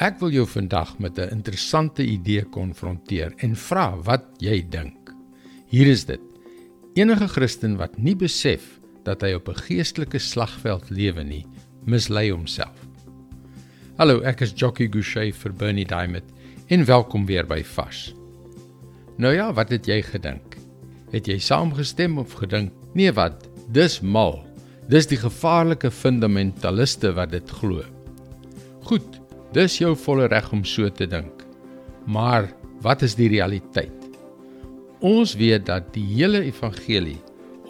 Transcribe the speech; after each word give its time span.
Ek 0.00 0.16
wil 0.22 0.30
jou 0.32 0.46
vandag 0.48 0.98
met 0.98 1.18
'n 1.18 1.28
interessante 1.30 2.04
idee 2.04 2.44
konfronteer 2.44 3.32
en 3.36 3.56
vra 3.56 3.96
wat 3.96 4.24
jy 4.38 4.64
dink. 4.68 5.12
Hier 5.68 5.86
is 5.86 6.04
dit. 6.04 6.20
Enige 6.94 7.28
Christen 7.28 7.76
wat 7.76 7.98
nie 7.98 8.16
besef 8.16 8.80
dat 9.04 9.20
hy 9.20 9.32
op 9.34 9.48
'n 9.48 9.54
geestelike 9.54 10.18
slagveld 10.18 10.90
lewe 10.90 11.22
nie, 11.22 11.46
mislei 11.84 12.30
homself. 12.30 12.86
Hallo, 13.98 14.20
ek 14.20 14.40
is 14.40 14.52
Jockey 14.56 14.88
Gouchee 14.88 15.32
vir 15.32 15.52
Bernie 15.52 15.84
Diamond 15.84 16.24
en 16.68 16.84
welkom 16.84 17.26
weer 17.26 17.46
by 17.46 17.62
Fas. 17.62 18.14
Nou 19.18 19.34
ja, 19.34 19.52
wat 19.52 19.70
het 19.70 19.86
jy 19.86 20.02
gedink? 20.02 20.56
Het 21.10 21.26
jy 21.26 21.38
saamgestem 21.38 22.18
of 22.18 22.32
gedink, 22.32 22.72
nee 22.94 23.12
wat, 23.12 23.48
dis 23.68 24.00
mal. 24.00 24.46
Dis 24.88 25.06
die 25.06 25.18
gevaarlike 25.18 25.90
fundamentaliste 25.90 27.12
wat 27.12 27.30
dit 27.30 27.50
glo. 27.50 27.84
Goed, 28.82 29.21
dis 29.52 29.78
jou 29.80 29.92
volle 30.04 30.28
reg 30.32 30.48
om 30.52 30.64
so 30.64 30.88
te 30.88 31.06
dink. 31.06 31.44
Maar 32.06 32.48
wat 32.82 33.02
is 33.02 33.14
die 33.18 33.28
realiteit? 33.28 34.08
Ons 35.02 35.34
weet 35.36 35.66
dat 35.66 35.92
die 35.94 36.06
hele 36.14 36.42
evangelie 36.46 37.18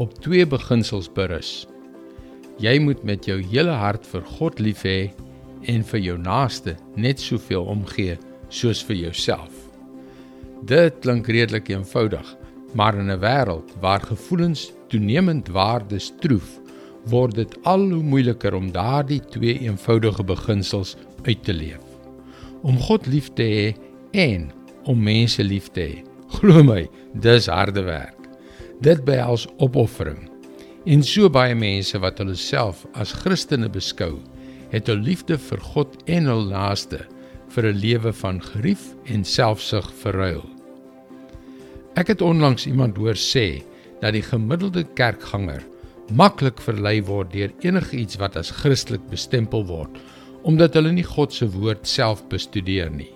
op 0.00 0.14
twee 0.24 0.46
beginsels 0.46 1.08
berus. 1.12 1.66
Jy 2.62 2.78
moet 2.84 3.02
met 3.04 3.26
jou 3.26 3.38
hele 3.50 3.74
hart 3.76 4.06
vir 4.06 4.24
God 4.38 4.60
lief 4.60 4.84
hê 4.86 5.10
en 5.70 5.84
vir 5.86 6.02
jou 6.04 6.16
naaste 6.20 6.76
net 6.96 7.20
soveel 7.20 7.66
omgee 7.72 8.18
soos 8.52 8.82
vir 8.84 8.98
jouself. 9.06 9.52
Dit 10.62 11.00
klink 11.02 11.26
redelik 11.26 11.70
eenvoudig, 11.72 12.26
maar 12.74 12.94
in 12.94 13.10
'n 13.10 13.20
wêreld 13.20 13.72
waar 13.80 14.00
gevoelens 14.00 14.72
toenemend 14.88 15.48
waarde 15.48 15.98
stroef, 15.98 16.60
word 17.10 17.34
dit 17.34 17.56
al 17.64 17.90
hoe 17.90 18.02
moeiliker 18.02 18.54
om 18.54 18.70
daardie 18.72 19.20
twee 19.20 19.58
eenvoudige 19.58 20.22
beginsels 20.22 20.96
uit 21.26 21.44
te 21.44 21.54
leef. 21.54 21.82
Om 22.62 22.78
God 22.78 23.06
lief 23.06 23.30
te 23.36 23.46
hê 23.46 23.68
en 24.12 24.50
om 24.84 24.98
mense 25.02 25.42
lief 25.42 25.70
te 25.74 25.80
hê. 25.80 26.02
Glo 26.38 26.62
my, 26.66 26.86
dis 27.12 27.48
harde 27.52 27.84
werk. 27.86 28.18
Dit 28.82 29.04
behels 29.04 29.46
opoffering. 29.62 30.28
En 30.84 31.02
so 31.06 31.30
baie 31.30 31.54
mense 31.54 31.98
wat 32.02 32.18
hulle 32.18 32.34
self 32.38 32.86
as 32.98 33.12
Christene 33.22 33.68
beskou, 33.70 34.16
het 34.72 34.88
hul 34.90 35.02
liefde 35.04 35.36
vir 35.38 35.60
God 35.72 35.98
en 36.10 36.26
hul 36.30 36.48
naaste 36.50 37.04
vir 37.52 37.68
'n 37.68 37.78
lewe 37.78 38.12
van 38.12 38.40
gerief 38.40 38.94
en 39.04 39.24
selfsug 39.24 39.92
verruil. 40.02 40.42
Ek 41.94 42.08
het 42.08 42.22
onlangs 42.24 42.66
iemand 42.66 42.96
hoor 42.96 43.18
sê 43.20 43.62
dat 44.00 44.16
die 44.16 44.24
gemiddelde 44.24 44.84
kerkganger 44.96 45.62
maklik 46.10 46.60
verlei 46.60 47.02
word 47.04 47.32
deur 47.32 47.52
enigiets 47.60 48.18
wat 48.20 48.36
as 48.36 48.50
Christelik 48.50 49.04
bestempel 49.10 49.64
word, 49.68 49.92
omdat 50.42 50.74
hulle 50.74 50.92
nie 50.94 51.06
God 51.06 51.34
se 51.34 51.46
woord 51.54 51.86
self 51.86 52.24
bestudeer 52.30 52.90
nie. 52.90 53.10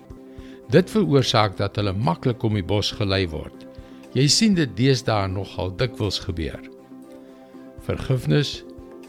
Dit 0.71 0.91
veroorsaak 0.91 1.57
dat 1.59 1.77
hulle 1.79 1.93
maklik 1.95 2.43
om 2.43 2.57
die 2.57 2.65
bos 2.65 2.91
gelei 2.95 3.25
word. 3.31 3.65
Jy 4.15 4.27
sien 4.31 4.55
dit 4.57 4.71
deesdae 4.77 5.27
nogal 5.31 5.71
dikwels 5.79 6.19
gebeur. 6.23 6.59
Vergifnis, 7.87 8.61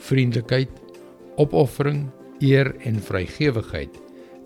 vriendelikheid, 0.02 0.70
opoffering, 1.38 2.06
eer 2.44 2.75
en 2.86 3.00
vrygewigheid. 3.02 3.94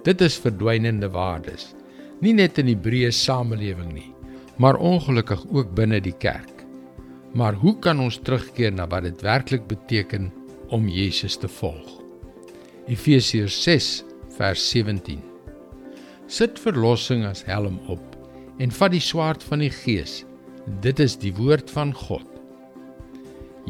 Dit 0.04 0.20
is 0.24 0.38
verdwynende 0.40 1.08
waardes, 1.12 1.72
nie 2.20 2.34
net 2.36 2.58
in 2.58 2.70
die 2.70 2.78
breë 2.78 3.12
samelewing 3.14 3.92
nie, 3.92 4.10
maar 4.56 4.80
ongelukkig 4.80 5.44
ook 5.50 5.72
binne 5.76 6.00
die 6.02 6.16
kerk. 6.16 6.64
Maar 7.32 7.56
hoe 7.60 7.78
kan 7.80 8.00
ons 8.00 8.20
terugkeer 8.20 8.72
na 8.72 8.86
wat 8.88 9.08
dit 9.08 9.24
werklik 9.24 9.66
beteken 9.70 10.32
om 10.68 10.88
Jesus 10.88 11.36
te 11.40 11.48
volg? 11.48 12.01
Efesiërs 12.90 13.54
6 13.62 13.88
vers 14.34 14.62
17. 14.72 15.20
Sit 16.26 16.56
verlossing 16.58 17.22
as 17.28 17.44
helm 17.46 17.76
op 17.92 18.16
en 18.58 18.74
vat 18.74 18.90
die 18.90 19.02
swaard 19.02 19.44
van 19.46 19.62
die 19.62 19.70
Gees. 19.70 20.24
Dit 20.82 20.98
is 20.98 21.14
die 21.14 21.30
woord 21.36 21.70
van 21.70 21.92
God. 21.94 22.26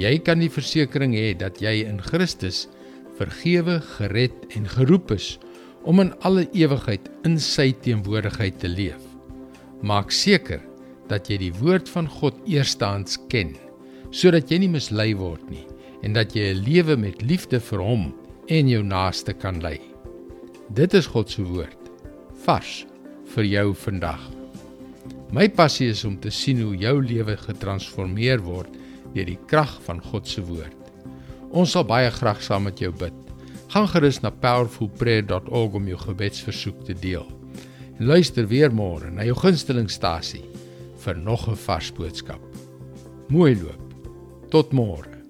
Jy 0.00 0.14
kan 0.24 0.40
die 0.40 0.48
versekering 0.52 1.12
hê 1.12 1.34
dat 1.36 1.60
jy 1.60 1.82
in 1.84 2.00
Christus 2.00 2.64
vergewe, 3.18 3.82
gered 3.98 4.56
en 4.56 4.64
geroep 4.78 5.12
is 5.12 5.34
om 5.84 6.00
in 6.00 6.14
alle 6.24 6.46
ewigheid 6.56 7.10
in 7.28 7.36
sy 7.36 7.68
teenwoordigheid 7.84 8.62
te 8.64 8.72
leef. 8.72 9.04
Maak 9.84 10.08
seker 10.08 10.64
dat 11.12 11.28
jy 11.28 11.36
die 11.50 11.54
woord 11.60 11.90
van 11.92 12.08
God 12.08 12.40
eerstehands 12.48 13.20
ken, 13.28 13.52
sodat 14.08 14.48
jy 14.48 14.62
nie 14.64 14.72
mislei 14.72 15.10
word 15.20 15.44
nie 15.52 15.66
en 16.00 16.16
dat 16.16 16.32
jy 16.32 16.48
'n 16.54 16.64
lewe 16.64 16.96
met 16.96 17.20
liefde 17.20 17.60
vir 17.60 17.84
hom 17.84 18.08
en 18.50 18.68
jou 18.68 18.82
naaste 18.82 19.34
kan 19.38 19.60
lei. 19.62 19.78
Dit 20.74 20.94
is 20.94 21.06
God 21.06 21.30
se 21.30 21.42
woord 21.46 21.78
vars 22.42 22.82
vir 23.34 23.46
jou 23.46 23.68
vandag. 23.84 24.22
My 25.32 25.46
passie 25.48 25.88
is 25.92 26.02
om 26.04 26.16
te 26.20 26.30
sien 26.34 26.58
hoe 26.60 26.74
jou 26.76 26.96
lewe 27.00 27.36
getransformeer 27.38 28.42
word 28.42 28.72
deur 29.14 29.28
die 29.28 29.38
krag 29.46 29.76
van 29.86 30.02
God 30.02 30.26
se 30.28 30.42
woord. 30.44 30.74
Ons 31.52 31.76
sal 31.76 31.86
baie 31.86 32.10
graag 32.10 32.42
saam 32.42 32.66
met 32.66 32.80
jou 32.82 32.90
bid. 32.92 33.14
Gaan 33.72 33.88
gerus 33.88 34.20
na 34.24 34.32
powerfulprayer.org 34.42 35.78
om 35.78 35.88
jou 35.88 36.00
gebedsversoek 36.02 36.82
te 36.88 36.98
deel. 36.98 37.24
En 38.00 38.10
luister 38.10 38.48
weer 38.48 38.74
môre 38.74 39.12
na 39.12 39.24
jou 39.28 39.36
gunstelingstasie 39.38 40.44
vir 41.04 41.16
nog 41.16 41.48
'n 41.48 41.56
vars 41.56 41.92
boodskap. 41.92 42.40
Mooi 43.28 43.54
loop. 43.54 43.80
Tot 44.50 44.72
môre. 44.72 45.21